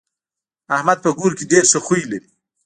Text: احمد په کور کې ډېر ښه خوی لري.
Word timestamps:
احمد 0.75 0.97
په 1.05 1.09
کور 1.17 1.31
کې 1.37 1.49
ډېر 1.51 1.63
ښه 1.71 1.79
خوی 1.85 2.01
لري. 2.11 2.29